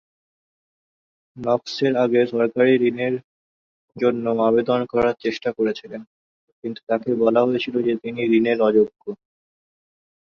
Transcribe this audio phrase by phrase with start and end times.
[1.37, 3.15] নক্স এর আগে সরকারি ঋণের
[3.95, 6.01] জন্য আবেদন করার চেষ্টা করেছিলেন,
[6.63, 9.03] কিন্তু তাকে বলা হয়েছিল যে তিনি ঋণের অযোগ্য।